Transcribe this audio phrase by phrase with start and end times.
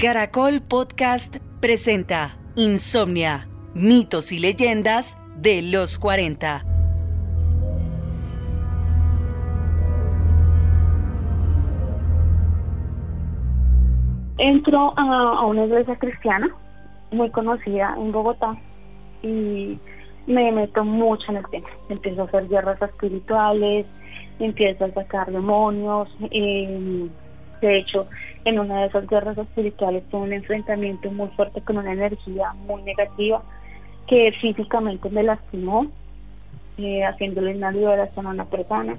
[0.00, 6.62] Caracol Podcast presenta Insomnia, mitos y leyendas de los 40.
[14.38, 16.48] Entro a, una iglesia cristiana
[17.12, 18.56] muy conocida en Bogotá
[19.22, 19.78] y
[20.26, 21.68] me meto mucho en el tema.
[21.90, 23.84] Empiezo a hacer guerras espirituales,
[24.38, 26.08] empiezo a sacar demonios.
[26.30, 27.10] Eh,
[27.60, 28.06] de hecho,
[28.44, 32.82] en una de esas guerras espirituales tuve un enfrentamiento muy fuerte con una energía muy
[32.82, 33.42] negativa
[34.06, 35.86] que físicamente me lastimó,
[36.78, 38.98] eh, haciéndole una liberación a una persona.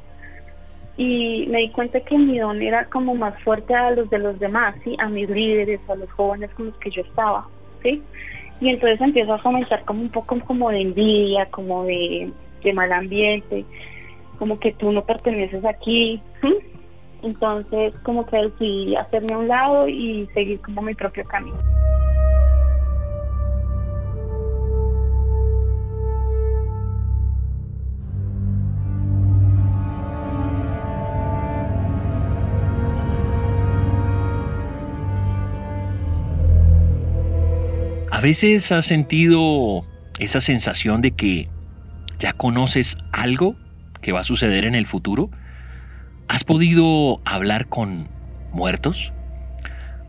[0.98, 4.40] Y me di cuenta que mi don era como más fuerte a los de los
[4.40, 4.96] demás, ¿sí?
[5.00, 7.48] a mis líderes, a los jóvenes con los que yo estaba.
[7.82, 8.02] ¿sí?
[8.62, 12.32] Y entonces empiezo a fomentar como un poco como de envidia, como de,
[12.74, 13.66] mal ambiente,
[14.38, 16.22] como que tú no perteneces aquí.
[17.24, 21.58] Entonces, como que decidí hacerme a un lado y seguir como mi propio camino.
[38.12, 39.84] A veces has sentido
[40.20, 41.50] esa sensación de que
[42.20, 43.56] ya conoces algo
[44.02, 45.32] que va a suceder en el futuro
[46.32, 48.08] ¿Has podido hablar con
[48.54, 49.12] muertos?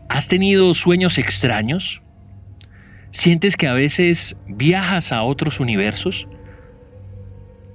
[0.07, 2.01] ¿Has tenido sueños extraños?
[3.11, 6.29] ¿Sientes que a veces viajas a otros universos?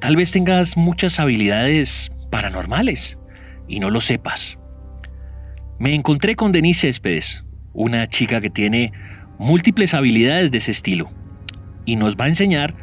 [0.00, 3.18] Tal vez tengas muchas habilidades paranormales
[3.68, 4.58] y no lo sepas.
[5.78, 8.92] Me encontré con Denise Céspedes, una chica que tiene
[9.38, 11.10] múltiples habilidades de ese estilo,
[11.84, 12.74] y nos va a enseñar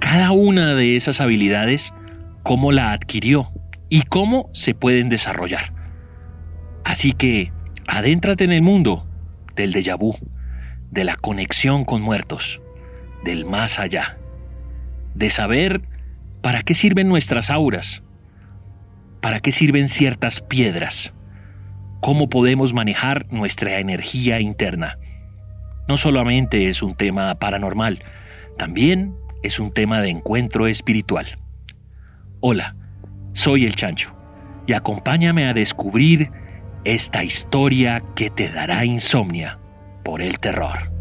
[0.00, 1.94] cada una de esas habilidades,
[2.42, 3.52] cómo la adquirió
[3.92, 5.70] y cómo se pueden desarrollar.
[6.82, 7.52] Así que
[7.86, 9.06] adéntrate en el mundo
[9.54, 10.16] del déjà vu,
[10.90, 12.62] de la conexión con muertos,
[13.22, 14.16] del más allá,
[15.14, 15.82] de saber
[16.40, 18.02] para qué sirven nuestras auras,
[19.20, 21.12] para qué sirven ciertas piedras,
[22.00, 24.96] cómo podemos manejar nuestra energía interna.
[25.86, 28.02] No solamente es un tema paranormal,
[28.56, 31.26] también es un tema de encuentro espiritual.
[32.40, 32.74] Hola,
[33.32, 34.14] soy el Chancho
[34.66, 36.30] y acompáñame a descubrir
[36.84, 39.58] esta historia que te dará insomnia
[40.04, 40.92] por el terror.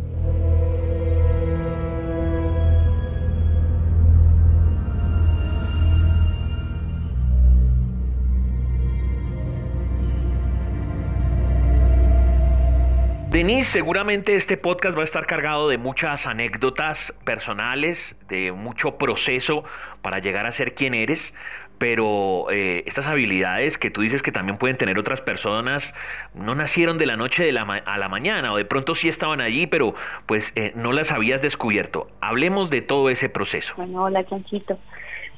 [13.32, 19.64] Denise, seguramente este podcast va a estar cargado de muchas anécdotas personales, de mucho proceso
[20.02, 21.34] para llegar a ser quien eres,
[21.82, 25.96] pero eh, estas habilidades que tú dices que también pueden tener otras personas
[26.36, 29.96] no nacieron de la noche a la mañana o de pronto sí estaban allí, pero
[30.28, 32.06] pues eh, no las habías descubierto.
[32.22, 33.74] Hablemos de todo ese proceso.
[33.78, 34.78] Bueno, hola Chanchito.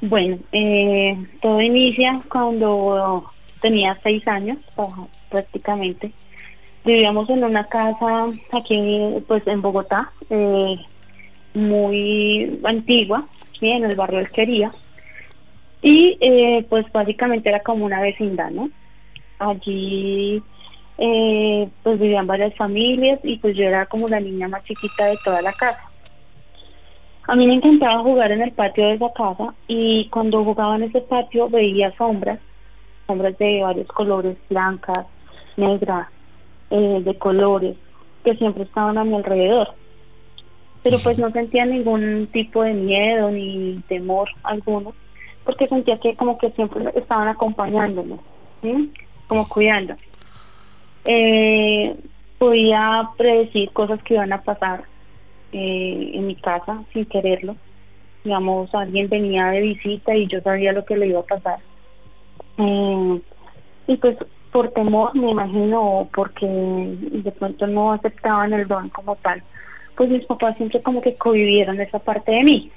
[0.01, 3.23] Bueno, eh, todo inicia cuando
[3.61, 4.57] tenía seis años
[5.29, 6.11] prácticamente.
[6.83, 10.11] Vivíamos en una casa aquí pues en Bogotá,
[11.53, 13.23] muy antigua,
[13.61, 14.73] en el barrio Alquería
[15.83, 18.69] y eh, pues básicamente era como una vecindad, ¿no?
[19.37, 20.41] Allí
[20.97, 25.19] eh, pues vivían varias familias y pues yo era como la niña más chiquita de
[25.25, 25.89] toda la casa.
[27.27, 30.83] A mí me encantaba jugar en el patio de esa casa y cuando jugaba en
[30.83, 32.39] ese patio veía sombras,
[33.05, 35.05] sombras de varios colores, blancas,
[35.57, 36.07] negras,
[36.69, 37.75] eh, de colores,
[38.23, 39.73] que siempre estaban a mi alrededor.
[40.81, 44.93] Pero pues no sentía ningún tipo de miedo ni temor alguno
[45.45, 48.17] porque sentía que como que siempre estaban acompañándome,
[49.27, 49.95] como cuidando.
[51.05, 51.95] Eh,
[52.37, 54.83] podía predecir cosas que iban a pasar
[55.51, 57.55] eh, en mi casa sin quererlo.
[58.23, 61.59] Digamos, alguien venía de visita y yo sabía lo que le iba a pasar.
[62.57, 63.21] Eh,
[63.87, 64.17] y pues
[64.51, 69.41] por temor, me imagino, porque de pronto no aceptaban el don como tal,
[69.97, 72.71] pues mis papás siempre como que convivieron esa parte de mí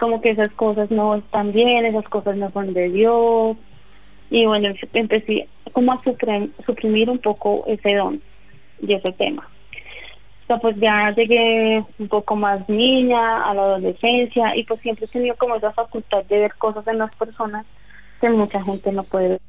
[0.00, 3.56] como que esas cosas no están bien, esas cosas no son de Dios.
[4.30, 6.02] Y bueno, empecé como a
[6.66, 8.20] suprimir un poco ese don
[8.80, 9.46] y ese tema.
[10.44, 15.04] O sea, pues ya llegué un poco más niña, a la adolescencia, y pues siempre
[15.04, 17.66] he tenido como esa facultad de ver cosas en las personas
[18.20, 19.40] que mucha gente no puede ver.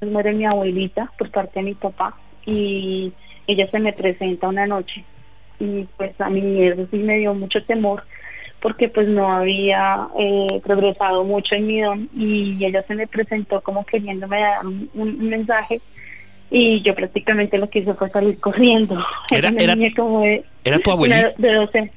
[0.00, 3.12] Muere mi abuelita por parte de mi papá y
[3.46, 5.04] ella se me presenta una noche
[5.58, 8.02] y pues a mí eso sí me dio mucho temor
[8.60, 13.60] porque pues no había eh, progresado mucho en mi don y ella se me presentó
[13.60, 15.80] como queriéndome dar un, mensaje
[16.50, 18.96] y yo prácticamente lo que hice fue salir corriendo.
[19.30, 21.32] Era, era, como era tu abuelita.
[21.36, 21.90] De 12,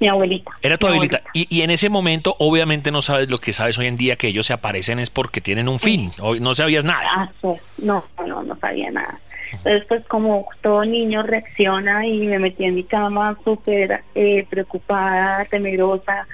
[0.00, 0.52] mi abuelita.
[0.62, 1.20] Era tu abuelita.
[1.34, 4.28] Y, y, en ese momento, obviamente, no sabes lo que sabes hoy en día, que
[4.28, 6.10] ellos se aparecen es porque tienen un fin.
[6.20, 7.08] Hoy no sabías nada.
[7.12, 7.48] Ah, sí.
[7.78, 9.18] No, no, no sabía nada.
[9.58, 15.44] Entonces, pues como todo niño reacciona y me metí en mi cama súper eh, preocupada,
[15.46, 16.26] temerosa,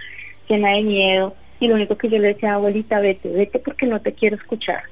[0.48, 1.34] llena de miedo.
[1.58, 4.82] Y lo único que yo le decía, abuelita, vete, vete porque no te quiero escuchar.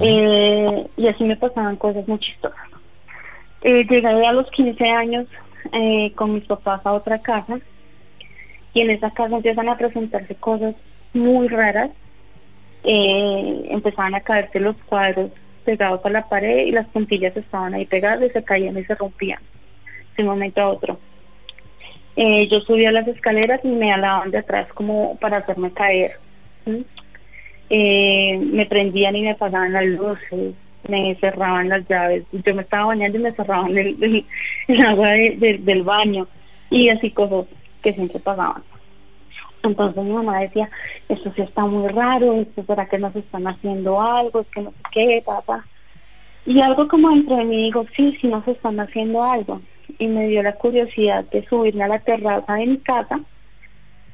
[0.00, 2.68] eh, y así me pasaban cosas muy chistosas.
[3.62, 5.26] Eh, llegué a los 15 años
[5.72, 7.58] eh, con mis papás a otra casa
[8.74, 10.74] y en esa casa empiezan a presentarse cosas
[11.14, 11.90] muy raras.
[12.84, 15.30] Eh, empezaban a caerse los cuadros
[15.64, 18.94] pegados a la pared y las puntillas estaban ahí pegadas y se caían y se
[18.94, 19.40] rompían
[20.16, 20.98] de un momento a otro.
[22.16, 26.12] Eh, yo subía las escaleras y me alaban de atrás como para hacerme caer.
[27.70, 30.54] Eh, me prendían y me apagaban las luces,
[30.88, 32.24] me cerraban las llaves.
[32.32, 34.24] Yo me estaba bañando y me cerraban el,
[34.86, 36.28] agua del baño
[36.70, 37.46] y así cosas
[37.82, 38.62] que siempre pasaban.
[39.64, 40.68] Entonces mi mamá decía,
[41.08, 44.70] esto sí está muy raro, esto será que nos están haciendo algo, es que no
[44.70, 45.64] sé qué, papá.
[46.46, 49.62] Y algo como entre mí digo, sí, sí nos están haciendo algo.
[49.98, 53.20] Y me dio la curiosidad de subirme a la terraza de mi casa,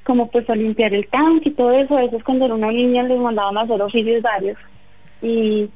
[0.04, 1.98] como pues a limpiar el tanque y todo eso.
[1.98, 4.58] Eso es cuando era una niña les mandaban a hacer oficios varios.
[5.22, 5.68] Y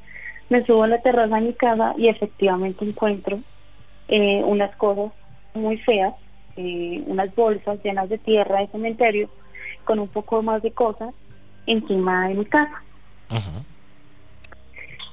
[0.49, 3.39] me subo a la terraza de mi casa y efectivamente encuentro
[4.07, 5.11] eh, unas cosas
[5.53, 6.13] muy feas,
[6.55, 9.29] eh, unas bolsas llenas de tierra de cementerio
[9.85, 11.13] con un poco más de cosas
[11.65, 12.83] encima de mi casa.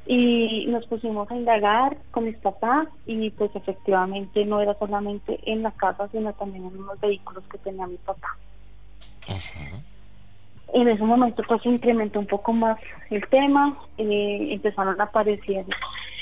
[0.04, 5.62] Y nos pusimos a indagar con mis papás y pues efectivamente no era solamente en
[5.62, 8.36] la casa, sino también en unos vehículos que tenía mi papá.
[10.74, 12.78] En ese momento pues se incrementó un poco más
[13.10, 15.66] el tema, eh, empezaron a aparecer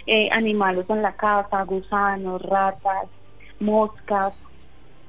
[0.07, 3.09] eh, animales en la casa, gusanos, ratas,
[3.61, 4.35] moscas.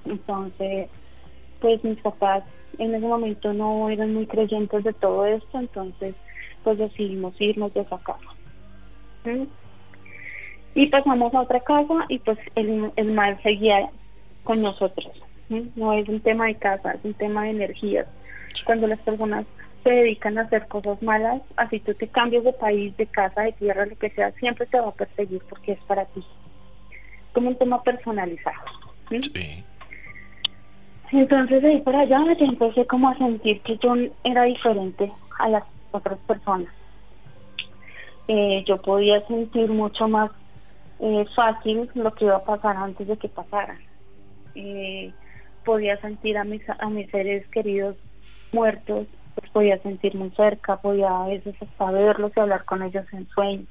[0.05, 0.89] Entonces,
[1.59, 2.43] pues mis papás
[2.81, 6.15] en ese momento no eran muy creyentes de todo esto, entonces
[6.63, 8.17] pues decidimos irnos de esa casa.
[10.73, 13.89] Y pasamos a otra casa y pues el, el mal seguía
[14.43, 15.11] con nosotros.
[15.75, 18.07] No es un tema de casa, es un tema de energías.
[18.65, 19.45] Cuando las personas
[19.83, 23.51] se dedican a hacer cosas malas, así tú te cambias de país, de casa, de
[23.53, 26.23] tierra, lo que sea, siempre te va a perseguir porque es para ti.
[27.33, 28.65] Como un tema personalizado.
[29.09, 29.63] Sí.
[31.11, 35.49] Entonces de ahí para allá ya empecé como a sentir que yo era diferente a
[35.49, 36.73] las otras personas.
[38.27, 40.31] Eh, yo podía sentir mucho más
[40.99, 43.77] eh, fácil lo que iba a pasar antes de que pasara.
[44.55, 45.11] Eh,
[45.65, 47.97] podía sentir a mis, a mis seres queridos
[48.53, 53.05] muertos, pues podía sentir muy cerca, podía a veces hasta verlos y hablar con ellos
[53.11, 53.67] en sueños.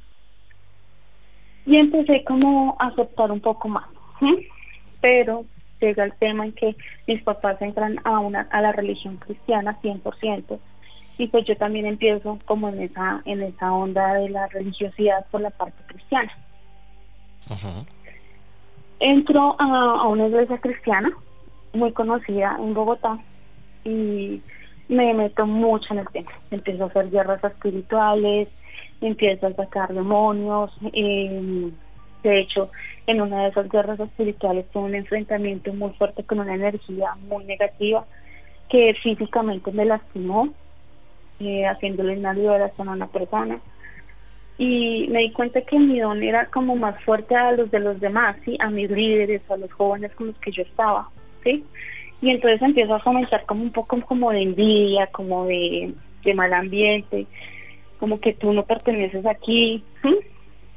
[1.64, 3.86] Y empecé como a aceptar un poco más.
[5.00, 5.44] Pero
[5.80, 10.58] llega el tema en que mis papás entran a una a la religión cristiana 100%
[11.18, 15.40] y pues yo también empiezo como en esa en esa onda de la religiosidad por
[15.40, 16.32] la parte cristiana.
[19.00, 19.64] Entro a,
[20.02, 21.10] a una iglesia cristiana
[21.72, 23.18] muy conocida en Bogotá
[23.84, 24.42] y
[24.88, 26.30] me meto mucho en el tema.
[26.50, 28.48] Empiezo a hacer guerras espirituales,
[29.00, 31.70] empiezo a sacar demonios, eh,
[32.22, 32.70] de hecho,
[33.06, 37.44] en una de esas guerras espirituales tuve un enfrentamiento muy fuerte con una energía muy
[37.44, 38.04] negativa
[38.68, 40.48] que físicamente me lastimó,
[41.40, 43.58] eh, haciéndole una liberación a una persona.
[44.58, 47.98] Y me di cuenta que mi don era como más fuerte a los de los
[47.98, 48.56] demás, ¿sí?
[48.60, 51.08] a mis líderes, a los jóvenes con los que yo estaba.
[51.42, 51.64] ¿sí?
[52.20, 56.52] Y entonces empiezo a comenzar como un poco como de envidia, como de, de mal
[56.52, 57.26] ambiente,
[57.98, 59.82] como que tú no perteneces aquí.
[60.02, 60.18] ¿sí?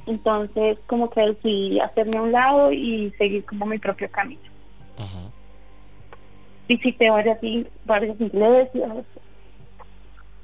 [0.06, 4.42] Entonces, como que decidí hacerme a un lado y seguir como mi propio camino.
[6.68, 7.40] Visité varias,
[7.86, 9.06] varias iglesias,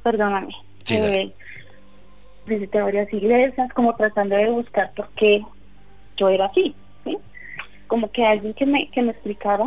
[0.03, 0.53] perdóname,
[0.89, 1.33] eh,
[2.45, 5.41] visité varias iglesias, como tratando de buscar por qué
[6.17, 7.17] yo era así, ¿sí?
[7.87, 9.65] Como que alguien que me, que me explicara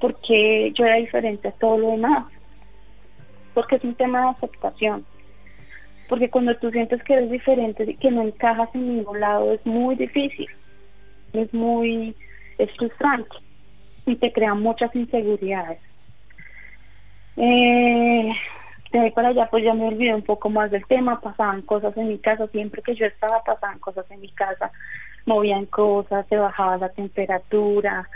[0.00, 2.26] por qué yo era diferente a todo lo demás.
[3.54, 5.04] Porque es un tema de aceptación
[6.08, 9.94] porque cuando tú sientes que eres diferente, que no encajas en ningún lado, es muy
[9.96, 10.48] difícil,
[11.32, 12.14] es muy,
[12.58, 13.36] es frustrante
[14.06, 15.78] y te crea muchas inseguridades.
[17.36, 18.32] Eh,
[18.92, 21.96] de ahí para allá pues ya me olvidé un poco más del tema, pasaban cosas
[21.96, 24.70] en mi casa, siempre que yo estaba pasaban cosas en mi casa,
[25.24, 28.08] movían cosas, se bajaba la temperatura,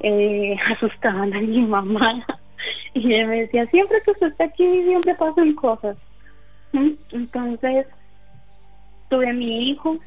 [0.00, 2.24] eh, asustaban a mi mamá
[2.94, 5.96] y me decía, siempre que usted está aquí siempre pasan cosas
[6.72, 7.86] entonces,
[9.08, 9.98] tuve a mi hijo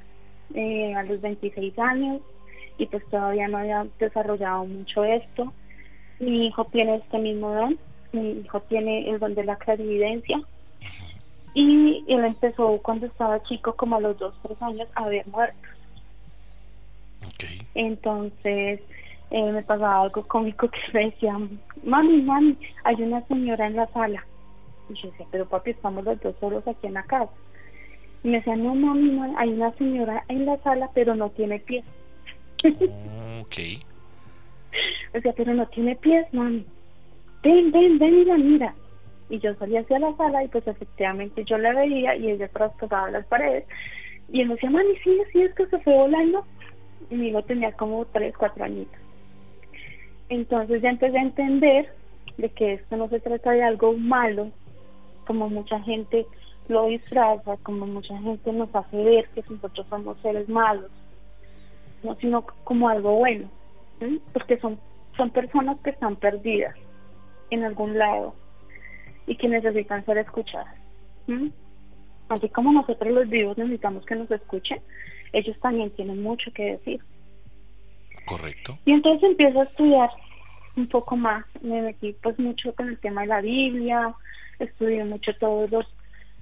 [0.54, 2.22] eh, a los 26 años
[2.78, 5.54] y pues todavía no había desarrollado mucho esto.
[6.20, 7.78] Mi hijo tiene este mismo don,
[8.12, 10.40] mi hijo tiene el don de la clarividencia
[11.54, 15.70] y él empezó cuando estaba chico, como a los 2, 3 años, a ver muertos.
[17.74, 18.82] Entonces
[19.32, 21.38] eh, me pasaba algo cómico que me decía,
[21.84, 24.26] mami, mami, hay una señora en la sala.
[24.90, 27.32] Y yo decía, pero papi, estamos los dos solos aquí en la casa.
[28.24, 31.86] Y me decía, no, mami, hay una señora en la sala, pero no tiene pies.
[32.64, 33.56] ok.
[35.18, 36.66] O sea, pero no tiene pies, mami.
[37.42, 38.76] Ven, ven, ven y la mira.
[39.30, 43.10] Y yo salía hacia la sala y pues efectivamente yo la veía y ella traspasaba
[43.10, 43.66] las paredes.
[44.30, 46.46] Y él me decía, mami, sí, sí, es que se fue volando.
[47.10, 49.00] Y mi hijo tenía como tres, cuatro añitos.
[50.30, 51.90] Entonces ya empecé a entender
[52.38, 54.52] de que esto no se trata de algo malo,
[55.26, 56.26] como mucha gente
[56.68, 60.92] lo disfraza, como mucha gente nos hace ver que nosotros somos seres malos,
[62.04, 63.50] no sino como algo bueno,
[64.34, 64.80] porque son,
[65.18, 66.76] son personas que están perdidas
[67.52, 68.36] en algún lado
[69.28, 70.76] y que necesitan ser escuchadas.
[72.30, 74.82] Así como nosotros los vivos necesitamos que nos escuchen,
[75.34, 77.02] ellos también tienen mucho que decir.
[78.26, 78.78] Correcto.
[78.86, 80.10] Y entonces empiezo a estudiar
[80.76, 84.16] un poco más, me metí pues mucho con el tema de la Biblia,
[84.60, 85.86] estudié mucho todos los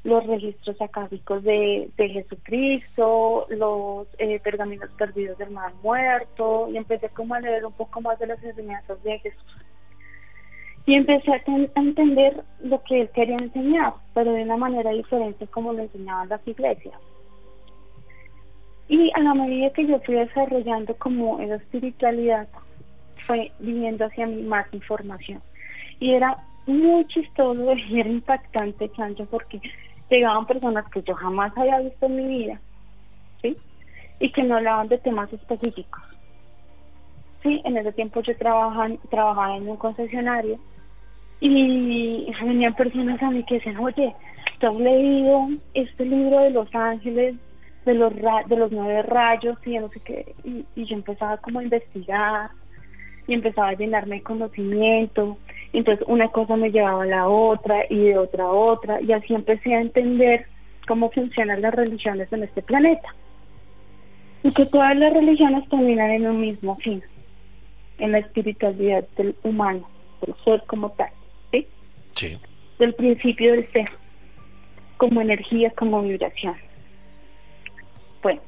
[0.03, 7.10] los registros acádicos de, de Jesucristo, los eh, pergaminos perdidos del mar muerto, y empecé
[7.10, 9.55] como a leer un poco más de las enseñanzas de Jesús.
[10.86, 15.48] Y empecé a, a entender lo que él quería enseñar, pero de una manera diferente
[15.48, 17.00] como lo enseñaban las iglesias.
[18.89, 22.50] Y a la medida que yo fui desarrollando como esa espiritualidad,
[23.25, 25.41] fue viniendo hacia mí más información.
[26.01, 29.62] Y era muy chistoso y era impactante, Chancho, porque
[30.10, 32.62] llegaban personas que yo jamás había visto en mi vida,
[33.41, 33.58] ¿sí?
[34.20, 36.01] Y que no hablaban de temas específicos.
[37.41, 40.60] Sí, en ese tiempo yo trabajaba, trabajaba en un concesionario
[41.41, 44.15] y venían personas a mí que decían, oye,
[44.60, 47.36] ¿tú has leído este libro de Los Ángeles
[47.86, 51.63] de los de los nueve rayos y no sé qué y, yo empezaba como a
[51.63, 52.50] investigar
[53.27, 55.38] y empezaba a llenarme de conocimiento
[55.74, 59.34] entonces una cosa me llevaba a la otra y de otra a otra y así
[59.34, 60.46] empecé a entender
[60.88, 63.13] cómo funcionan las religiones en este planeta
[64.44, 67.03] y que todas las religiones terminan en un mismo fin
[67.98, 69.88] en la espiritualidad del humano
[70.22, 71.10] del ser como tal
[71.51, 71.68] ¿sí?
[72.13, 72.38] Sí.
[72.77, 73.89] del principio del ser
[74.98, 76.56] como energía como vibración
[78.22, 78.42] bueno,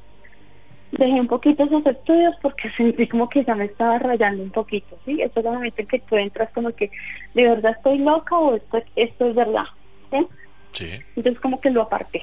[0.92, 4.96] dejé un poquito esos estudios porque sentí como que ya me estaba rayando un poquito,
[5.04, 5.20] ¿sí?
[5.20, 6.90] Eso es el momento en que tú entras como que,
[7.34, 9.64] ¿de verdad estoy loca o esto, esto es verdad?
[10.10, 10.26] ¿sí?
[10.72, 10.90] Sí.
[11.16, 12.22] Entonces como que lo aparté.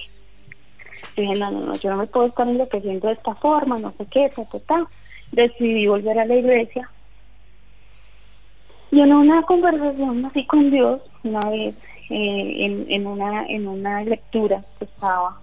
[1.16, 4.06] Dije, no, no, no, yo no me puedo estar enloqueciendo de esta forma, no sé
[4.10, 4.88] qué, ta, ta, ta.
[5.32, 6.90] Decidí volver a la iglesia.
[8.92, 11.76] Y en una conversación así con Dios, una vez,
[12.10, 15.40] eh, en, en, una, en una lectura que estaba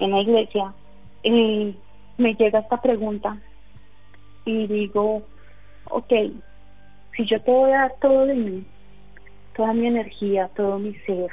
[0.00, 0.72] en la iglesia,
[1.22, 1.72] eh,
[2.20, 3.38] me llega esta pregunta
[4.44, 5.22] y digo,
[5.86, 6.12] ok,
[7.16, 8.64] si yo te voy a dar todo de mí,
[9.56, 11.30] toda mi energía, todo mi ser,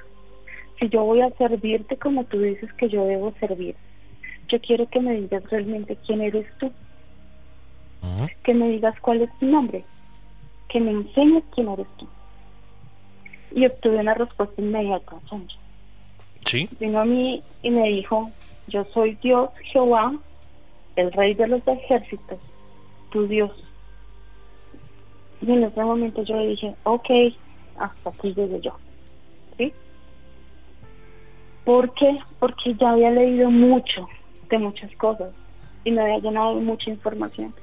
[0.80, 3.76] si yo voy a servirte como tú dices que yo debo servir,
[4.48, 6.72] yo quiero que me digas realmente quién eres tú,
[8.44, 9.84] que me digas cuál es tu nombre,
[10.70, 12.08] que me enseñes quién eres tú.
[13.52, 15.18] Y obtuve una respuesta inmediata,
[16.46, 16.70] Sí.
[16.80, 18.32] Vino a mí y me dijo,
[18.68, 20.14] yo soy Dios Jehová,
[20.98, 22.40] el rey de los ejércitos,
[23.12, 23.52] tu Dios.
[25.42, 27.10] Y en ese momento yo le dije, ok,
[27.78, 28.76] hasta aquí llegué yo.
[29.58, 29.72] ¿Sí?
[31.64, 32.18] ¿Por qué?
[32.40, 34.08] Porque ya había leído mucho
[34.50, 35.30] de muchas cosas
[35.84, 37.54] y me había llenado de mucha información.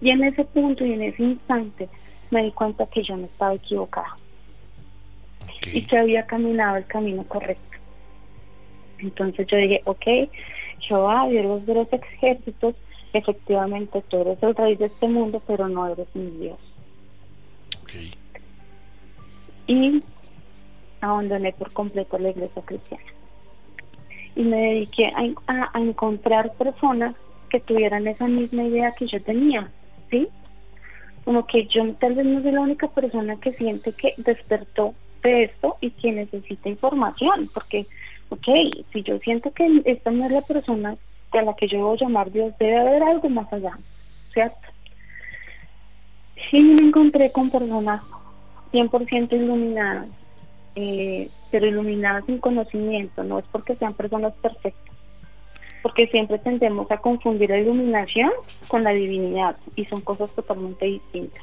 [0.00, 1.88] Y en ese punto y en ese instante
[2.30, 4.16] me di cuenta que yo no estaba equivocada
[5.72, 7.78] y que había caminado el camino correcto.
[8.98, 10.06] Entonces yo dije, ok,
[10.82, 12.74] Jehová, Dios de los ejércitos,
[13.12, 16.58] efectivamente tú eres el rey de este mundo, pero no eres mi Dios.
[17.82, 18.14] Okay.
[19.66, 20.02] Y
[21.00, 23.04] abandoné por completo la iglesia cristiana.
[24.34, 25.06] Y me dediqué
[25.46, 27.14] a, a, encontrar personas
[27.50, 29.70] que tuvieran esa misma idea que yo tenía,
[30.10, 30.28] ¿sí?
[31.24, 35.44] Como que yo tal vez no soy la única persona que siente que despertó de
[35.44, 37.86] esto y que necesita información, porque
[38.32, 38.48] ok,
[38.92, 40.96] si yo siento que esta no es la persona
[41.32, 43.78] a la que yo a llamar Dios, debe haber algo más allá,
[44.32, 44.56] ¿cierto?
[46.50, 48.02] Sí me encontré con personas
[48.72, 50.08] 100% iluminadas,
[50.76, 54.96] eh, pero iluminadas sin conocimiento, no es porque sean personas perfectas,
[55.82, 58.30] porque siempre tendemos a confundir la iluminación
[58.68, 61.42] con la divinidad y son cosas totalmente distintas.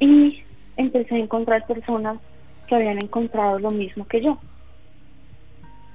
[0.00, 0.42] Y
[0.76, 2.18] empecé a encontrar personas
[2.72, 4.38] que habían encontrado lo mismo que yo.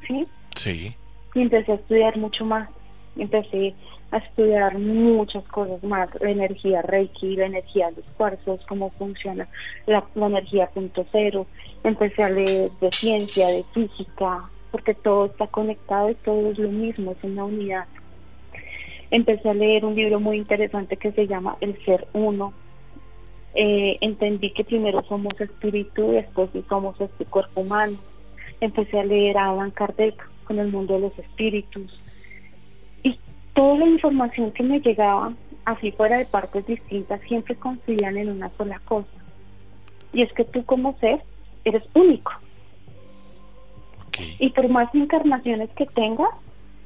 [0.07, 0.27] ¿Sí?
[0.55, 0.95] Sí.
[1.33, 2.69] Y empecé a estudiar mucho más.
[3.15, 3.73] Empecé
[4.11, 9.47] a estudiar muchas cosas más, la energía Reiki, la energía de los cuarzos, cómo funciona
[9.87, 11.47] la, la energía punto cero.
[11.83, 16.69] Empecé a leer de ciencia, de física, porque todo está conectado y todo es lo
[16.69, 17.85] mismo, es una unidad.
[19.09, 22.53] Empecé a leer un libro muy interesante que se llama El Ser Uno.
[23.59, 27.97] Eh, entendí que primero somos espíritu, después somos este cuerpo humano.
[28.61, 31.99] Empecé a leer a Alan Kardec con el mundo de los espíritus.
[33.01, 33.17] Y
[33.55, 35.33] toda la información que me llegaba,
[35.65, 39.09] así fuera de partes distintas, siempre coincidían en una sola cosa.
[40.13, 41.19] Y es que tú como ser
[41.65, 42.31] eres único
[44.39, 46.29] y por más encarnaciones que tengas,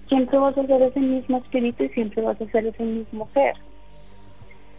[0.07, 3.55] siempre vas a ser ese mismo espíritu y siempre vas a ser ese mismo ser.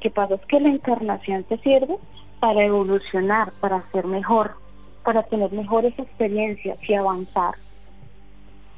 [0.03, 0.35] ¿Qué pasa?
[0.35, 1.97] Es que la encarnación te sirve
[2.41, 4.57] para evolucionar, para ser mejor,
[5.05, 7.55] para tener mejores experiencias y avanzar.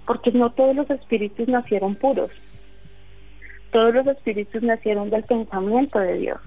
[0.06, 2.30] Porque no todos los espíritus nacieron puros.
[3.72, 6.40] Todos los espíritus nacieron del pensamiento de Dios,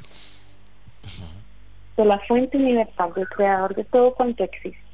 [1.97, 4.87] de la fuente universal, del creador de todo cuanto existe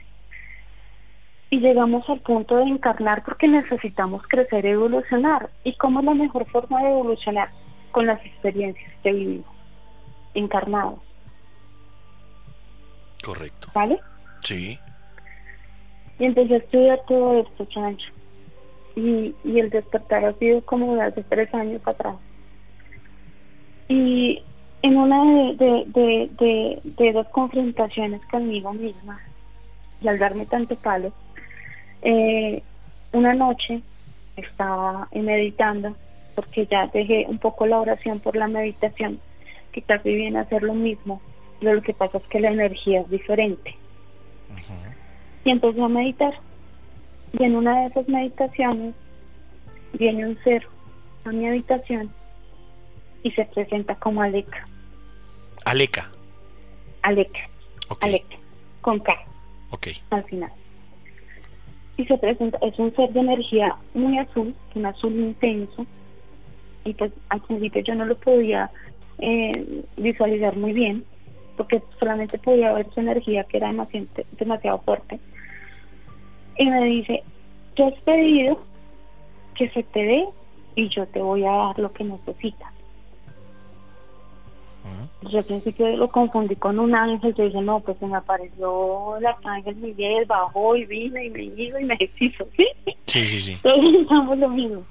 [1.49, 5.51] y llegamos al punto de encarnar porque necesitamos crecer y evolucionar.
[5.63, 7.49] ¿Y cómo es la mejor forma de evolucionar?
[7.91, 9.52] Con las experiencias que vivimos,
[10.33, 10.99] encarnados.
[13.23, 13.69] Correcto.
[13.73, 13.99] ¿Vale?
[14.43, 14.77] Sí.
[16.19, 18.11] Y empecé a estudiar todo esto, chancho.
[18.95, 22.15] Y, y el despertar ha sido como de hace tres años atrás.
[23.87, 24.41] Y
[24.81, 29.19] en una de, de, de, de, de dos confrontaciones conmigo misma,
[30.01, 31.13] y al darme tanto palo,
[32.01, 32.61] eh,
[33.13, 33.81] una noche
[34.35, 35.95] estaba meditando,
[36.35, 39.19] porque ya dejé un poco la oración por la meditación,
[39.73, 41.21] que casi viene a hacer lo mismo,
[41.59, 43.75] pero lo que pasa es que la energía es diferente.
[45.43, 46.33] Y empecé a meditar.
[47.37, 48.95] Y en una de esas meditaciones
[49.93, 50.65] viene un ser
[51.25, 52.11] a mi habitación
[53.23, 54.67] y se presenta como Aleca.
[55.65, 56.09] Aleca.
[57.01, 57.39] Aleca.
[58.01, 58.37] Aleca.
[58.81, 59.13] Con K.
[59.71, 59.87] Ok.
[60.11, 60.51] Al final
[61.97, 65.85] y se presenta, es un ser de energía muy azul, un azul intenso,
[66.85, 68.69] y pues al principio yo no lo podía
[69.19, 71.03] eh, visualizar muy bien,
[71.57, 74.07] porque solamente podía ver su energía que era demasiado,
[74.39, 75.19] demasiado fuerte.
[76.57, 77.23] Y me dice,
[77.75, 78.59] yo has pedido
[79.55, 80.25] que se te dé
[80.75, 82.73] y yo te voy a dar lo que necesitas.
[85.29, 89.15] Yo al principio lo confundí con un ángel, yo dije, no, pues se me apareció
[89.17, 92.67] el ángel Miguel, bajó y vino y me hizo y me hizo, ¿sí?
[93.05, 93.57] Sí, sí, sí.
[93.63, 94.83] Lo mismo.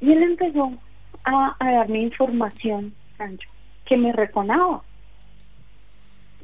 [0.00, 0.72] Y él empezó
[1.24, 3.48] a, a darme información, Sancho,
[3.84, 4.82] que me reconaba.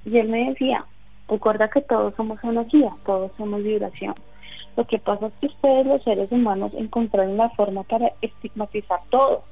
[0.05, 0.85] Y él me decía,
[1.29, 4.15] recuerda que todos somos energía, todos somos vibración.
[4.77, 9.45] Lo que pasa es que ustedes los seres humanos encontraron la forma para estigmatizar todo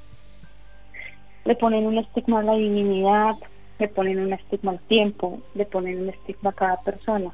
[1.45, 3.35] le ponen un estigma a la divinidad,
[3.79, 7.31] le ponen un estigma al tiempo, le ponen un estigma a cada persona.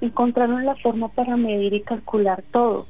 [0.00, 2.86] Encontraron la forma para medir y calcular todo,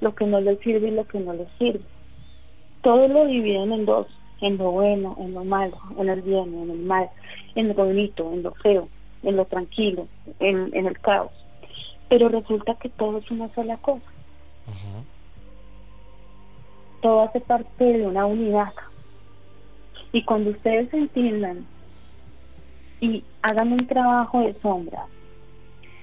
[0.00, 1.84] lo que no les sirve y lo que no les sirve.
[2.82, 4.06] Todo lo dividen en dos,
[4.40, 7.08] en lo bueno, en lo malo, en el bien, en el mal,
[7.54, 8.88] en lo bonito, en lo feo,
[9.22, 10.06] en lo tranquilo,
[10.38, 11.32] en, en el caos.
[12.08, 14.06] Pero resulta que todo es una sola cosa.
[17.00, 18.72] Todo hace parte de una unidad
[20.12, 21.66] y cuando ustedes entiendan
[23.00, 25.06] y hagan un trabajo de sombra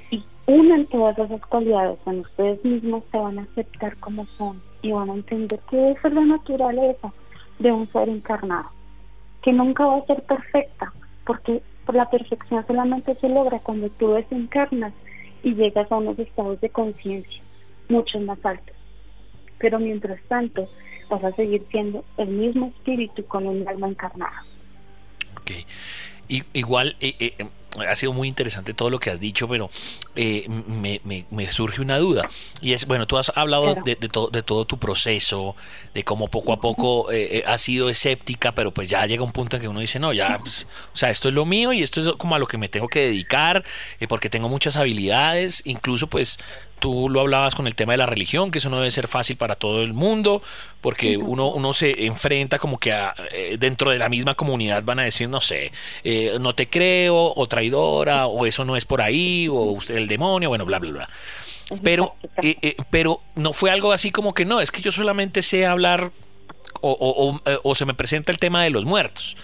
[0.10, 4.92] y unan todas esas cualidades en ustedes mismos, se van a aceptar como son y
[4.92, 7.12] van a entender que esa es la naturaleza
[7.60, 8.70] de un ser encarnado,
[9.42, 10.94] que nunca va a ser perfecta,
[11.26, 14.94] porque por la perfección solamente se logra cuando tú desencarnas
[15.44, 17.42] y llegas a unos estados de conciencia
[17.90, 18.76] mucho más altos.
[19.60, 20.68] Pero mientras tanto,
[21.10, 24.44] vas a seguir siendo el mismo espíritu con un alma encarnada.
[25.40, 25.52] Ok.
[26.54, 27.46] Igual, eh, eh,
[27.88, 29.70] ha sido muy interesante todo lo que has dicho, pero
[30.16, 32.30] eh, me, me, surge una duda.
[32.62, 35.56] Y es, bueno, tú has hablado de, de, de, todo tu proceso,
[35.94, 39.58] de cómo poco a poco eh, has sido escéptica, pero pues ya llega un punto
[39.58, 42.02] en que uno dice, no, ya, pues, o sea, esto es lo mío y esto
[42.02, 43.64] es como a lo que me tengo que dedicar,
[44.08, 46.40] porque tengo muchas habilidades, incluso pues
[46.80, 49.38] tú lo hablabas con el tema de la religión, que eso no debe ser fácil
[49.38, 50.42] para todo el mundo,
[50.82, 52.94] porque uno, uno se enfrenta como que
[53.32, 55.72] eh, dentro de la misma comunidad van a decir, no sé,
[56.04, 60.08] eh, no te creo, o traidora, o eso no es por ahí, o usted el
[60.08, 61.10] demonio, bueno, bla, bla, bla.
[61.84, 65.42] Pero, eh, eh, pero no fue algo así como que no, es que yo solamente
[65.42, 66.12] sé hablar
[66.82, 69.36] o, o, o se me presenta el tema de los muertos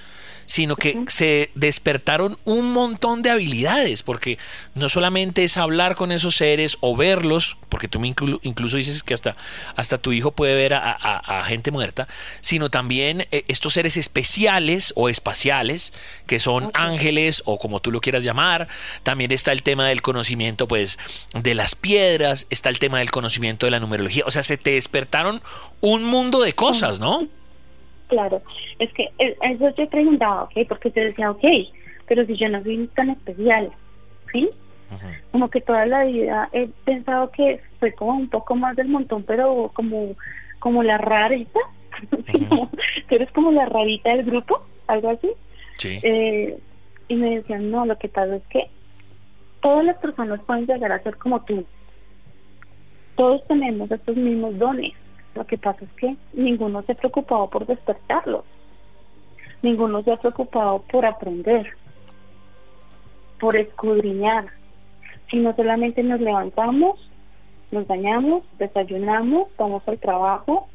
[0.52, 4.38] sino que se despertaron un montón de habilidades, porque
[4.76, 9.38] no solamente es hablar con esos seres o verlos, porque tú incluso dices que hasta,
[9.78, 12.10] hasta tu hijo puede ver a, gente muerta,
[12.42, 15.94] sino también eh, estos seres especiales o espaciales,
[16.28, 18.68] que son ángeles o como tú lo quieras llamar,
[19.04, 21.00] también está el tema del conocimiento pues
[21.34, 24.72] de las piedras, está el tema del conocimiento de la numerología, o sea, se te
[24.72, 25.42] despertaron
[25.80, 27.30] un mundo de cosas, ¿no?
[28.12, 28.42] Claro,
[28.78, 30.52] es que eh, eso yo preguntaba, ¿ok?
[30.68, 31.46] Porque yo decía, ok,
[32.08, 33.72] pero si yo no soy tan especial,
[34.34, 34.50] ¿sí?
[35.32, 39.24] Como que toda la vida he pensado que soy como un poco más del montón,
[39.24, 40.18] pero como,
[40.60, 41.62] como la rarita,
[42.12, 45.32] tú eres como la rarita del grupo, algo así.
[45.78, 46.02] Sí.
[46.04, 46.60] Eh,
[47.08, 48.68] y me decían, no, lo que pasa es que
[49.62, 51.66] todas las personas pueden llegar a ser como tú.
[53.16, 54.92] Todos tenemos estos mismos dones
[55.36, 58.44] lo que pasa es que ninguno se ha preocupado por despertarlos.
[59.62, 61.72] Ninguno se ha preocupado por aprender,
[63.40, 64.48] por escudriñar,
[65.30, 67.00] sino solamente nos levantamos,
[67.72, 70.68] nos bañamos, desayunamos, vamos al trabajo,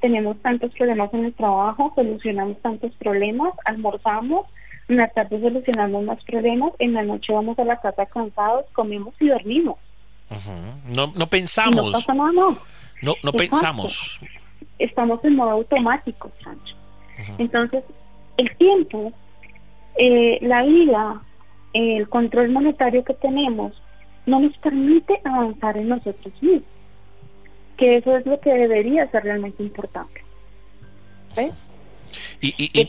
[0.00, 4.46] tenemos tantos problemas en el trabajo, solucionamos tantos problemas, almorzamos,
[4.88, 9.14] en la tarde solucionamos más problemas, en la noche vamos a la casa cansados, comemos
[9.20, 9.78] y dormimos.
[10.86, 11.86] No, no pensamos.
[11.86, 12.58] no pasa nada, no.
[13.02, 14.20] No, no pensamos.
[14.78, 16.74] Estamos en modo automático, Sancho.
[17.38, 17.84] Entonces,
[18.36, 19.12] el tiempo,
[19.96, 21.22] eh, la vida,
[21.72, 23.72] el control monetario que tenemos,
[24.26, 26.62] no nos permite avanzar en nosotros mismos.
[27.76, 30.22] Que eso es lo que debería ser realmente importante.
[31.36, 31.54] ¿Ves?
[32.40, 32.88] Y, y, y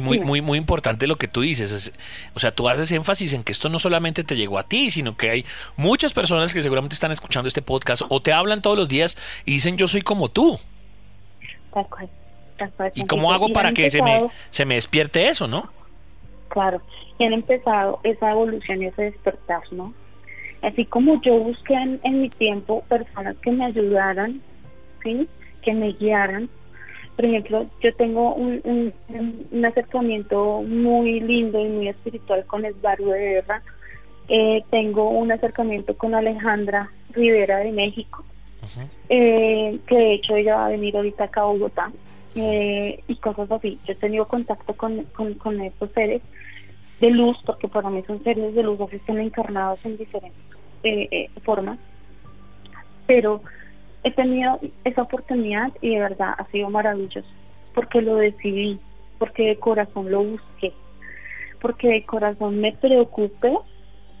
[0.00, 1.92] muy, muy, muy importante lo que tú dices.
[2.34, 5.16] o sea, tú haces énfasis en que esto no solamente te llegó a ti, sino
[5.16, 8.88] que hay muchas personas que seguramente están escuchando este podcast o te hablan todos los
[8.88, 10.58] días y dicen yo soy como tú.
[12.94, 15.70] ¿Y cómo hago para que se, me, se me despierte eso, no?
[16.48, 16.80] Claro,
[17.18, 19.94] y han empezado esa evolución y ese despertar, ¿no?
[20.62, 24.42] Así como yo busqué en, en mi tiempo personas que me ayudaran,
[25.02, 25.28] ¿sí?
[25.62, 26.50] Que me guiaran,
[27.20, 28.94] por ejemplo, yo tengo un,
[29.52, 33.62] un, acercamiento muy lindo y muy espiritual con Esbaru de Guerra.
[34.28, 38.24] Eh, tengo un acercamiento con Alejandra Rivera de México,
[39.10, 41.92] eh, que de hecho ella va a venir ahorita acá a Bogotá,
[42.36, 43.78] eh, y cosas así.
[43.86, 46.22] Yo he tenido contacto con, con, estos seres
[47.02, 50.40] de luz, porque para mí son seres de luz, así están encarnados en diferentes
[51.44, 51.78] formas,
[53.06, 53.42] pero
[54.02, 57.28] he tenido esa oportunidad y de verdad ha sido maravilloso,
[57.74, 58.80] porque lo decidí,
[59.18, 60.72] porque de corazón lo busqué,
[61.60, 63.56] porque de corazón me preocupé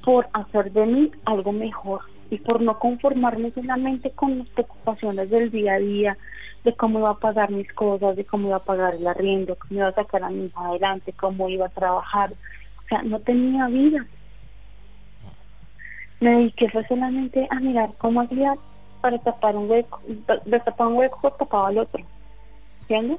[0.04, 5.50] por hacer de mí algo mejor y por no conformarme solamente con las preocupaciones del
[5.50, 6.18] día a día,
[6.64, 9.80] de cómo iba a pagar mis cosas, de cómo iba a pagar el arriendo, cómo
[9.80, 12.32] iba a sacar a mi hija adelante, cómo iba a trabajar.
[12.32, 14.06] O sea, no tenía vida.
[16.20, 18.54] Me dediqué fue solamente a mirar cómo hacía
[19.00, 22.02] para tapar un hueco, de tapar un hueco tapaba el otro,
[22.82, 23.18] ¿entiendes?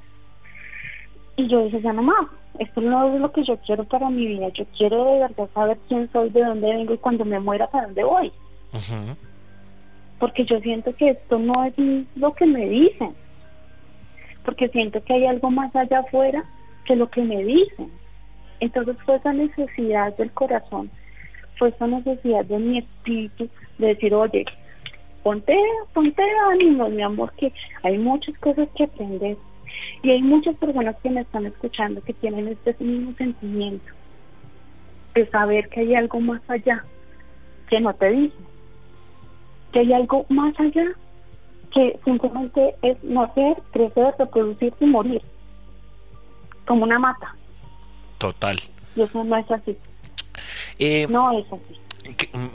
[1.38, 2.28] Y yo dije, ya no más,
[2.60, 5.78] esto no es lo que yo quiero para mi vida, yo quiero de verdad saber
[5.88, 8.32] quién soy, de dónde vengo y cuando me muera para dónde voy.
[10.20, 11.74] Porque yo siento que esto no es
[12.16, 13.16] lo que me dicen,
[14.46, 16.44] porque siento que hay algo más allá afuera
[16.86, 17.92] que lo que me dicen.
[18.60, 20.92] Entonces fue esa necesidad del corazón,
[21.58, 24.46] fue esa necesidad de mi espíritu de decir, oye,
[25.24, 25.58] ponte,
[25.94, 27.52] ponte ánimo, mi amor, que
[27.84, 29.38] hay muchas cosas que aprender.
[30.04, 33.92] Y hay muchas personas que me están escuchando que tienen este mismo sentimiento
[35.14, 36.84] de saber que hay algo más allá
[37.70, 38.46] que no te dicen,
[39.72, 40.86] que hay algo más allá
[41.74, 45.22] que simplemente es nacer, crecer, reproducirse y morir,
[46.66, 47.36] como una mata.
[48.18, 48.58] Total.
[48.96, 49.78] Y eso no es así.
[50.80, 51.80] Eh, no es así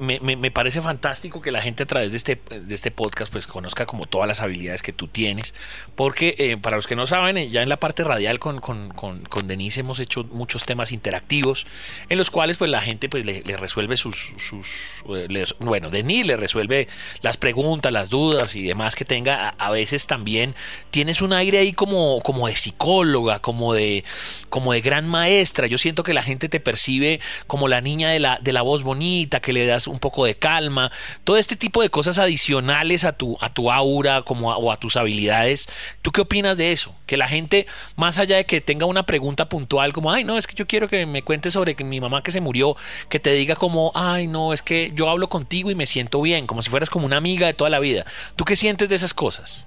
[0.00, 3.46] me, me, parece fantástico que la gente a través de este, de este podcast pues
[3.46, 5.54] conozca como todas las habilidades que tú tienes,
[5.94, 8.88] porque eh, para los que no saben, eh, ya en la parte radial con, con,
[8.90, 11.66] con, con, Denise hemos hecho muchos temas interactivos
[12.08, 16.36] en los cuales pues la gente pues le, resuelve sus, sus eh, bueno, Denise le
[16.36, 16.88] resuelve
[17.20, 20.54] las preguntas, las dudas y demás que tenga, a, veces también
[20.90, 24.04] tienes un aire ahí como, como de psicóloga, como de,
[24.48, 28.18] como de gran maestra, yo siento que la gente te percibe como la niña de
[28.18, 30.90] la, de la voz bonita, que le das un poco de calma,
[31.24, 34.96] todo este tipo de cosas adicionales a tu, a tu aura como o a tus
[34.96, 35.68] habilidades.
[36.02, 36.94] ¿Tú qué opinas de eso?
[37.06, 40.46] Que la gente, más allá de que tenga una pregunta puntual como, ay, no, es
[40.46, 42.76] que yo quiero que me cuentes sobre que mi mamá que se murió,
[43.08, 46.46] que te diga como, ay, no, es que yo hablo contigo y me siento bien,
[46.46, 48.06] como si fueras como una amiga de toda la vida.
[48.36, 49.66] ¿Tú qué sientes de esas cosas?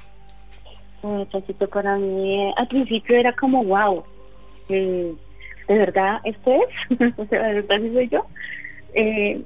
[1.04, 1.28] Eh,
[1.72, 4.04] para mí al principio era como, wow,
[4.70, 5.14] eh,
[5.68, 7.00] ¿de verdad esto es?
[7.30, 8.26] ¿de verdad soy yo?
[8.94, 9.42] Eh,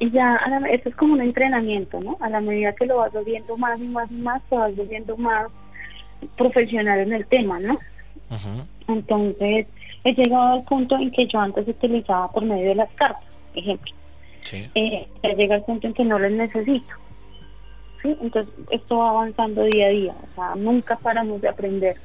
[0.00, 2.16] y ya, esto es como un entrenamiento, ¿no?
[2.20, 5.14] A la medida que lo vas viendo más y más y más, te vas viendo
[5.18, 5.48] más
[6.38, 7.78] profesional en el tema, ¿no?
[8.88, 9.66] Entonces,
[10.04, 13.22] he llegado al punto en que yo antes utilizaba por medio de las cartas,
[13.54, 13.92] ejemplo.
[14.40, 14.70] Sí.
[14.74, 16.94] Eh, ya llega al punto en que no las necesito.
[18.00, 18.16] ¿sí?
[18.22, 21.98] Entonces, esto va avanzando día a día, o sea, nunca paramos de aprender.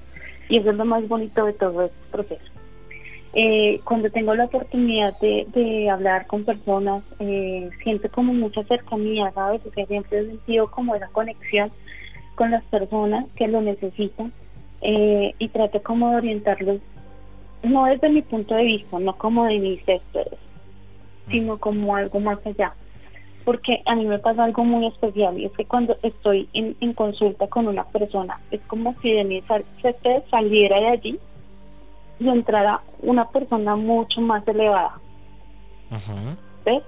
[0.50, 2.52] Y eso es lo más bonito de todo este proceso.
[3.38, 9.60] Eh, cuando tengo la oportunidad de, hablar con personas, eh, siento como mucha cercanía, ¿sabes?
[9.62, 11.70] Porque siempre he sentido como esa conexión
[12.36, 14.32] con las personas que lo necesitan
[14.82, 16.80] eh, y trato como de orientarlos,
[17.62, 20.40] no desde mi punto de vista, no como de mis sectores,
[21.30, 22.74] sino como algo más allá.
[23.44, 26.94] Porque a mí me pasa algo muy especial y es que cuando estoy en, en
[26.94, 29.44] consulta con una persona, es como si de mi
[29.82, 31.20] césped saliera de allí
[32.20, 35.00] y entrará una persona mucho más elevada.
[36.66, 36.84] ¿Ves?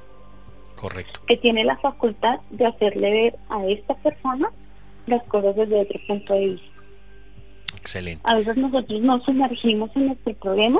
[0.75, 1.19] Correcto.
[1.27, 4.49] Que tiene la facultad de hacerle ver a esta persona
[5.07, 6.67] las cosas desde otro punto de vista.
[7.77, 8.21] Excelente.
[8.25, 10.79] A veces nosotros nos sumergimos en nuestro problema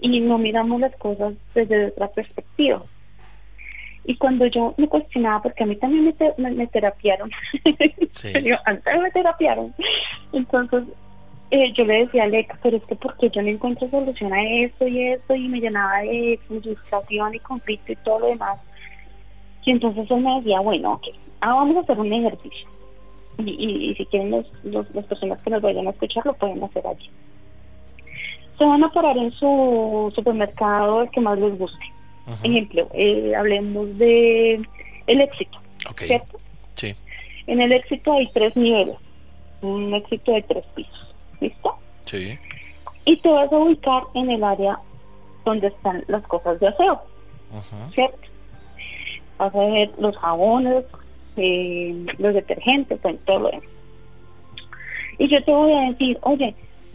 [0.00, 2.82] y no miramos las cosas desde otra perspectiva.
[4.06, 7.30] Y cuando yo me cuestionaba, porque a mí también me, me, terapiaron,
[8.10, 8.32] sí.
[8.66, 9.74] antes me terapiaron,
[10.32, 10.84] entonces
[11.50, 14.42] eh, yo le decía a Alex, pero es que porque yo no encuentro solución a
[14.42, 18.58] esto y esto, y me llenaba de frustración y conflicto y todo lo demás.
[19.64, 21.06] Y entonces él me decía, bueno, ok,
[21.40, 22.68] ahora vamos a hacer un ejercicio.
[23.38, 26.62] Y, y, si quieren los, los, las personas que nos vayan a escuchar lo pueden
[26.62, 27.10] hacer allí.
[28.58, 31.84] Se van a parar en su supermercado el que más les guste.
[32.42, 34.62] Ejemplo, eh, hablemos de
[35.06, 35.58] el éxito,
[35.98, 36.38] ¿cierto?
[36.74, 36.94] Sí.
[37.46, 38.96] En el éxito hay tres niveles,
[39.60, 41.03] un éxito de tres pisos.
[41.44, 41.74] ¿Listo?
[42.06, 42.38] Sí.
[43.04, 44.78] Y te vas a ubicar en el área
[45.44, 47.02] donde están las cosas de aseo.
[47.92, 48.18] ¿Cierto?
[49.38, 50.84] Vas a ver los jabones,
[51.36, 53.64] eh, los detergentes, todo lo demás.
[55.18, 56.54] Y yo te voy a decir, oye,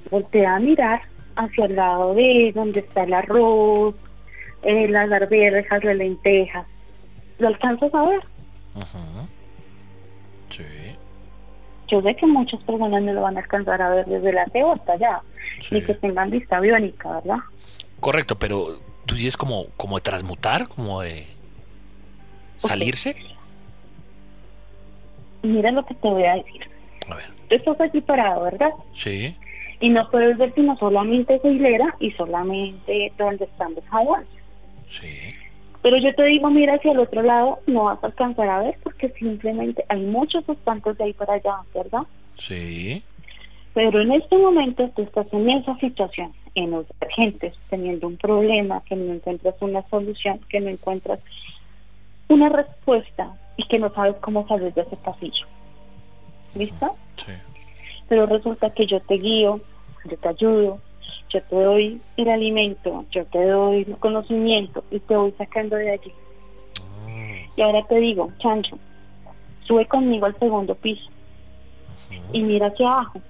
[0.09, 1.01] voltea a mirar
[1.35, 3.93] hacia el lado de donde está el arroz,
[4.63, 6.65] eh, las arvejas, las lentejas.
[7.37, 8.21] ¿Lo alcanzas a ver?
[8.75, 9.27] Ajá.
[10.49, 10.65] Sí
[11.89, 14.73] yo sé que muchas personas no lo van a alcanzar a ver desde la aseo
[14.73, 15.21] hasta allá,
[15.71, 17.39] ni que tengan vista biónica, ¿verdad?
[17.99, 21.27] Correcto, pero tú dices como, como de transmutar, como de
[22.57, 23.15] salirse.
[25.41, 26.61] Mira lo que te voy a decir.
[27.09, 27.25] A ver.
[27.49, 28.69] Tú estás aquí parado, ¿verdad?
[28.93, 29.35] Sí.
[29.79, 34.27] Y no puedes ver sino solamente esa hilera y solamente donde están los jabones.
[34.89, 35.33] Sí.
[35.81, 38.77] Pero yo te digo, mira hacia el otro lado, no vas a alcanzar a ver
[38.83, 42.03] porque simplemente hay muchos espantos de ahí para allá, ¿verdad?
[42.37, 43.01] Sí.
[43.73, 48.81] Pero en este momento tú estás en esa situación, en los urgentes, teniendo un problema,
[48.85, 51.19] que no encuentras una solución, que no encuentras
[52.27, 55.45] una respuesta y que no sabes cómo salir de ese pasillo.
[56.55, 56.95] ¿Listo?
[57.15, 57.31] Sí.
[58.09, 59.61] Pero resulta que yo te guío,
[60.05, 60.79] yo te ayudo,
[61.29, 65.91] yo te doy el alimento, yo te doy el conocimiento y te voy sacando de
[65.91, 66.11] allí.
[67.07, 67.51] Ah.
[67.55, 68.77] Y ahora te digo, Chancho,
[69.65, 71.09] sube conmigo al segundo piso
[72.33, 73.21] y mira hacia abajo.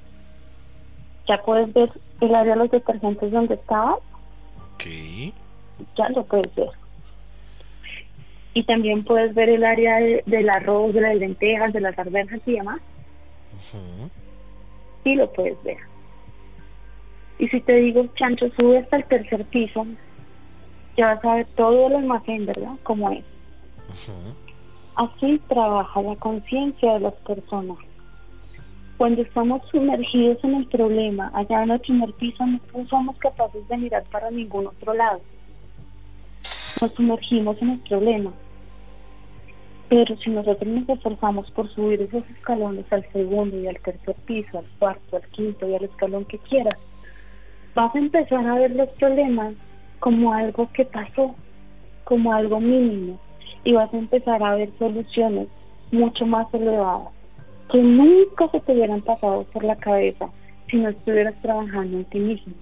[1.27, 3.99] Ya puedes ver el área de los detergentes donde estabas.
[4.73, 4.85] Ok.
[5.97, 6.69] Ya lo puedes ver.
[8.53, 12.53] Y también puedes ver el área del arroz, de las lentejas, de las arvejas y
[12.53, 12.81] demás.
[15.03, 15.77] Sí lo puedes ver.
[17.39, 19.87] Y si te digo, Chancho, sube hasta el tercer piso,
[20.97, 22.75] ya vas a ver todo el almacén, ¿verdad?
[22.83, 23.23] Como es.
[24.95, 27.77] Así trabaja la conciencia de las personas.
[28.97, 33.77] Cuando estamos sumergidos en el problema, allá en el primer piso, no somos capaces de
[33.77, 35.21] mirar para ningún otro lado.
[36.81, 38.33] Nos sumergimos en el problema.
[39.87, 44.59] Pero si nosotros nos esforzamos por subir esos escalones al segundo y al tercer piso,
[44.59, 46.77] al cuarto, al quinto y al escalón que quieras,
[47.75, 49.53] vas a empezar a ver los problemas
[49.99, 51.35] como algo que pasó,
[52.03, 53.19] como algo mínimo,
[53.63, 55.47] y vas a empezar a ver soluciones
[55.91, 57.09] mucho más elevadas,
[57.71, 60.29] que nunca se te hubieran pasado por la cabeza
[60.69, 62.53] si no estuvieras trabajando en ti mismo.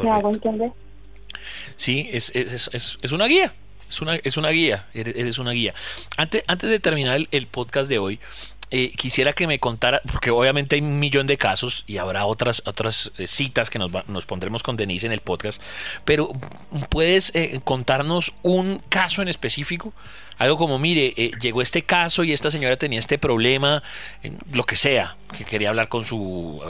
[0.00, 0.72] ¿Te hago entender?
[1.76, 3.52] Sí, es, es, es, es una guía.
[3.88, 5.72] Es una, es una guía, eres, una guía.
[6.18, 8.20] Antes, antes de terminar el podcast de hoy,
[8.70, 12.62] eh, quisiera que me contara, porque obviamente hay un millón de casos y habrá otras,
[12.66, 15.62] otras eh, citas que nos, nos pondremos con Denise en el podcast,
[16.04, 16.30] pero
[16.90, 19.92] ¿puedes eh, contarnos un caso en específico?
[20.36, 23.82] Algo como, mire, llegó este caso y esta señora tenía este problema,
[24.52, 26.62] lo que sea, que quería hablar con su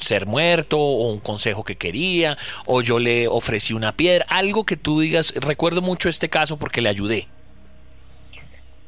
[0.00, 4.76] ser muerto o un consejo que quería, o yo le ofrecí una piedra, algo que
[4.76, 7.28] tú digas, recuerdo mucho este caso porque le ayudé.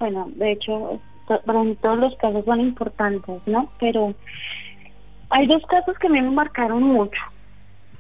[0.01, 1.01] Bueno, de hecho,
[1.45, 3.71] para mí todos los casos son importantes, ¿no?
[3.79, 4.15] Pero
[5.31, 7.21] hay dos casos que a mí me marcaron mucho.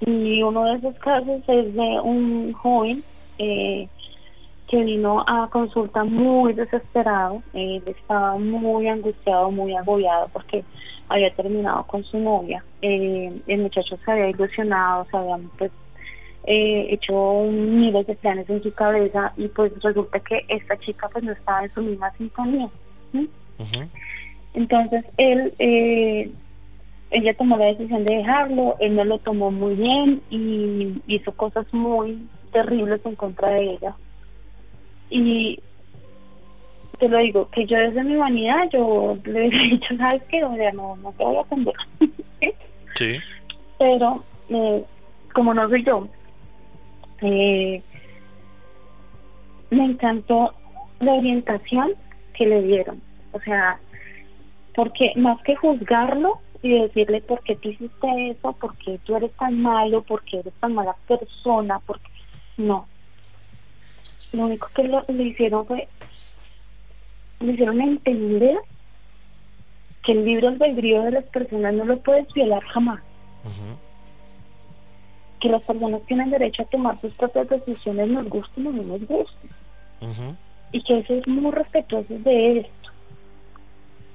[0.01, 3.03] Y uno de esos casos es de un joven
[3.39, 3.89] eh,
[4.69, 7.43] que vino a consulta muy desesperado.
[7.55, 10.65] Él estaba muy angustiado, muy agobiado porque
[11.09, 12.65] había terminado con su novia.
[12.83, 15.73] Eh, el muchacho se había ilusionado, se había pues,
[16.47, 21.25] eh, hecho miles de planes en su cabeza y pues resulta que esta chica pues
[21.25, 22.69] no estaba en su misma sintonía.
[24.55, 26.31] Entonces él, eh,
[27.11, 31.67] ella tomó la decisión de dejarlo, él no lo tomó muy bien y hizo cosas
[31.73, 33.95] muy terribles en contra de ella.
[35.11, 35.61] Y
[36.99, 40.43] te lo digo, que yo desde mi vanidad, yo le he dicho, ¿sabes qué?
[40.45, 41.75] O sea, no, no te voy a atender.
[42.95, 43.19] sí.
[43.79, 44.85] Pero, eh,
[45.35, 46.09] como no soy yo,
[47.21, 47.83] eh,
[49.71, 50.55] me encantó
[51.01, 51.93] la orientación
[52.37, 53.01] que le dieron.
[53.33, 53.79] O sea,
[54.75, 59.33] porque más que juzgarlo y decirle por qué te hiciste eso, por qué tú eres
[59.33, 62.09] tan malo, por qué eres tan mala persona, porque
[62.57, 62.87] no.
[64.33, 65.89] Lo único que le hicieron fue,
[67.41, 68.59] le hicieron entender
[70.05, 73.01] que el libro albedrío de las personas no lo puedes violar jamás.
[75.41, 79.07] Que las personas tienen derecho a tomar sus propias decisiones, nos gusten o no nos
[79.07, 79.51] gusten
[80.73, 82.91] y que eso es muy respetuoso de esto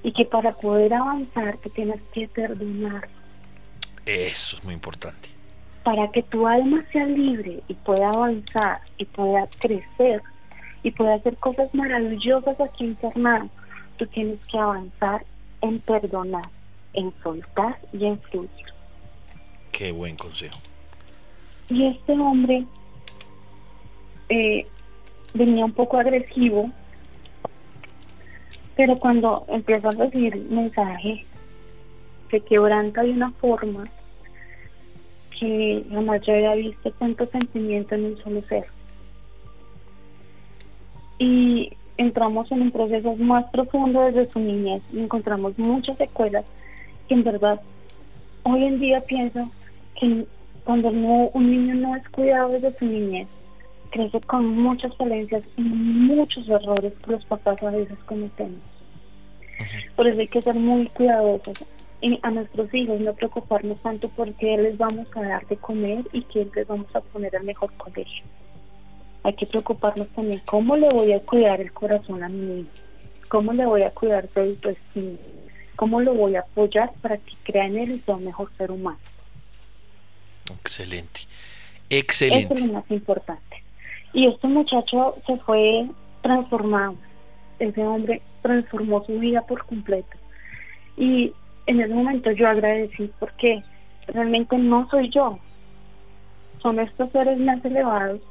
[0.03, 3.07] y que para poder avanzar te tienes que perdonar.
[4.05, 5.29] Eso es muy importante.
[5.83, 10.21] Para que tu alma sea libre y pueda avanzar y pueda crecer
[10.83, 13.49] y pueda hacer cosas maravillosas aquí internado,
[13.97, 15.23] tú tienes que avanzar
[15.61, 16.49] en perdonar,
[16.93, 18.49] en soltar y en fluir.
[19.71, 20.59] Qué buen consejo.
[21.69, 22.65] Y este hombre
[24.29, 24.67] eh,
[25.33, 26.69] venía un poco agresivo,
[28.75, 31.25] pero cuando empieza a recibir mensaje
[32.29, 33.83] se quebranta de una forma
[35.37, 38.65] que jamás yo había visto tanto sentimiento en un solo ser.
[41.19, 46.45] Y entramos en un proceso más profundo desde su niñez y encontramos muchas secuelas
[47.07, 47.61] que en verdad
[48.43, 49.49] hoy en día pienso
[49.99, 50.25] que
[50.63, 53.27] cuando un niño no es cuidado desde su niñez,
[53.91, 58.59] crece con muchas falencias y muchos errores que los papás a veces cometemos.
[59.95, 61.63] Por eso hay que ser muy cuidadosos
[62.01, 66.03] y a nuestros hijos no preocuparnos tanto por qué les vamos a dar de comer
[66.11, 68.25] y quién les vamos a poner al mejor colegio.
[69.23, 72.69] Hay que preocuparnos también cómo le voy a cuidar el corazón a mi niño,
[73.27, 75.17] cómo le voy a cuidar su autoestima,
[75.75, 78.71] cómo lo voy a apoyar para que crea en él y sea un mejor ser
[78.71, 78.97] humano.
[80.51, 81.21] Excelente,
[81.89, 82.53] excelente.
[82.53, 83.50] Eso es lo más importante.
[84.13, 85.87] Y este muchacho se fue
[86.21, 86.95] transformado.
[87.59, 90.17] Ese hombre transformó su vida por completo.
[90.97, 91.33] Y
[91.67, 93.63] en ese momento yo agradecí porque
[94.07, 95.39] realmente no soy yo.
[96.61, 98.21] Son estos seres más elevados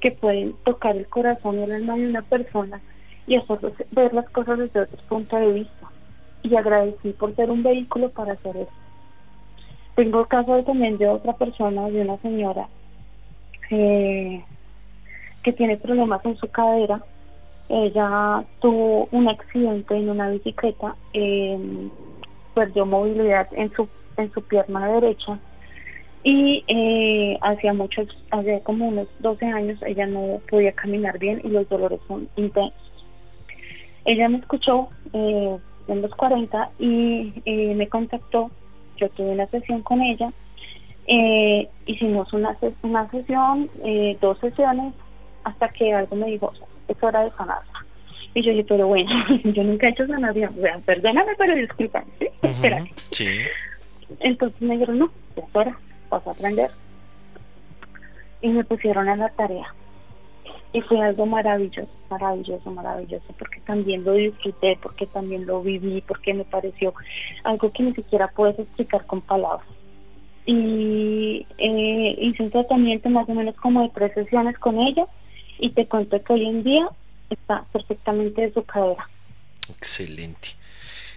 [0.00, 2.80] que pueden tocar el corazón y el alma de una persona
[3.26, 3.58] y hacer
[3.90, 5.90] ver las cosas desde otro punto de vista.
[6.42, 8.72] Y agradecí por ser un vehículo para hacer eso.
[9.96, 12.68] Tengo el caso también de otra persona, de una señora
[13.68, 14.44] que
[15.48, 17.00] que tiene problemas en su cadera.
[17.70, 21.90] Ella tuvo un accidente en una bicicleta, em,
[22.54, 25.38] perdió movilidad en su en su pierna derecha
[26.24, 31.48] y eh, hacía muchos, hace como unos 12 años ella no podía caminar bien y
[31.48, 32.92] los dolores son intensos.
[34.04, 35.56] Ella me escuchó eh,
[35.86, 38.50] en los 40 y eh, me contactó,
[38.96, 40.30] yo tuve una sesión con ella,
[41.86, 43.70] hicimos una, una sesión,
[44.20, 44.92] dos sesiones
[45.44, 46.52] hasta que algo me dijo,
[46.88, 47.62] es hora de sanar.
[48.34, 49.10] Y yo dije, pero bueno,
[49.44, 51.54] yo nunca he hecho sanación, o sea, perdóname, pero.
[53.10, 53.26] Sí.
[54.20, 55.76] Entonces me dijeron, no, es hora,
[56.10, 56.70] vas a aprender.
[58.40, 59.74] Y me pusieron a la tarea.
[60.72, 66.34] Y fue algo maravilloso, maravilloso, maravilloso, porque también lo disfruté, porque también lo viví, porque
[66.34, 66.94] me pareció
[67.44, 69.66] algo que ni siquiera puedes explicar con palabras.
[70.46, 75.06] y eh, hice un tratamiento más o menos como de tres sesiones con ella
[75.58, 76.88] y te cuento que hoy en día
[77.30, 79.08] está perfectamente cadera.
[79.68, 80.48] Excelente.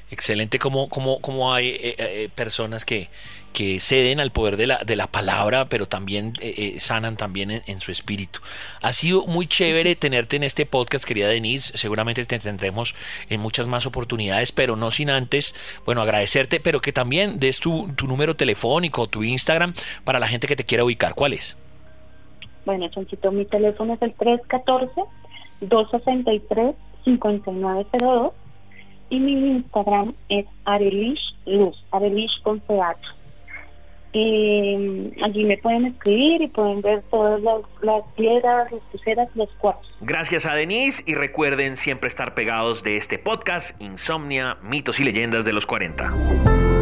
[0.09, 3.09] Excelente como, como, como hay eh, eh, personas que,
[3.53, 7.79] que ceden al poder de la, de la palabra, pero también eh, sanan también en,
[7.79, 8.41] su espíritu.
[8.81, 11.77] Ha sido muy chévere tenerte en este podcast, querida Denise.
[11.77, 12.93] Seguramente te tendremos
[13.29, 17.93] en muchas más oportunidades, pero no sin antes, bueno, agradecerte, pero que también des tu,
[17.95, 19.73] tu número telefónico, tu Instagram,
[20.03, 21.15] para la gente que te quiera ubicar.
[21.15, 21.55] ¿Cuál es?
[22.71, 24.15] Bueno, Chanchito, mi teléfono es el
[25.59, 28.31] 314-263-5902
[29.09, 32.95] y mi Instagram es Arelish Luz, Arelish con CH.
[34.13, 39.49] Eh, allí me pueden escribir y pueden ver todas las, las piedras, las pulseras, los
[39.55, 39.93] cuartos.
[39.99, 45.43] Gracias a Denise y recuerden siempre estar pegados de este podcast Insomnia, mitos y leyendas
[45.43, 46.80] de los 40.